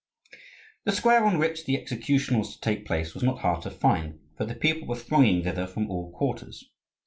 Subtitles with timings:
[0.85, 4.19] The square on which the execution was to take place was not hard to find:
[4.35, 6.71] for the people were thronging thither from all quarters.